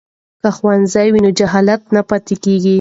[0.41, 2.69] که ښوونځی وي نو جهالت نه پاتیږي.